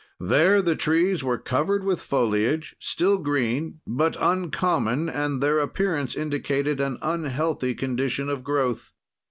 [0.19, 6.81] "There the trees were covered with foliage, still green but uncommon, and their appearance indicated
[6.81, 8.93] an unhealthy condition of growth.